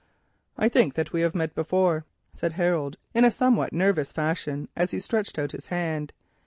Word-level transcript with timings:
"I 0.57 0.67
think 0.67 0.95
that 0.95 1.13
we 1.13 1.21
have 1.21 1.35
met 1.35 1.53
before," 1.53 2.05
said 2.33 2.53
Harold, 2.53 2.97
in 3.13 3.23
a 3.23 3.29
somewhat 3.29 3.71
nervous 3.71 4.11
fashion, 4.11 4.67
as 4.75 4.89
he 4.89 4.97
stretched 4.97 5.37
out 5.37 5.51
his 5.51 5.67
hand. 5.67 6.11